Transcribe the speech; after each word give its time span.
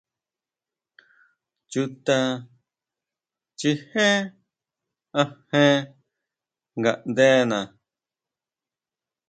Chuta 1.71 2.17
chijé 3.59 4.07
ajen 5.21 5.75
ngaʼndena. 6.79 7.59